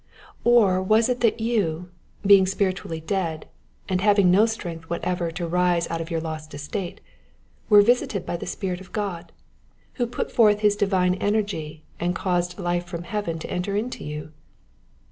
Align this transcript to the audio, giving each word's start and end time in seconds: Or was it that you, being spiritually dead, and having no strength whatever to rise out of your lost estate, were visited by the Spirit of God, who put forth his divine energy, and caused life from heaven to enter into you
Or 0.43 0.81
was 0.81 1.09
it 1.09 1.19
that 1.19 1.39
you, 1.39 1.91
being 2.25 2.47
spiritually 2.47 2.99
dead, 2.99 3.47
and 3.87 4.01
having 4.01 4.31
no 4.31 4.47
strength 4.47 4.89
whatever 4.89 5.29
to 5.29 5.47
rise 5.47 5.87
out 5.91 6.01
of 6.01 6.09
your 6.09 6.19
lost 6.19 6.55
estate, 6.55 6.99
were 7.69 7.83
visited 7.83 8.25
by 8.25 8.37
the 8.37 8.47
Spirit 8.47 8.81
of 8.81 8.93
God, 8.93 9.31
who 10.01 10.07
put 10.07 10.31
forth 10.31 10.61
his 10.61 10.75
divine 10.75 11.13
energy, 11.13 11.83
and 11.99 12.15
caused 12.15 12.57
life 12.57 12.87
from 12.87 13.03
heaven 13.03 13.37
to 13.37 13.51
enter 13.51 13.77
into 13.77 14.03
you 14.03 14.31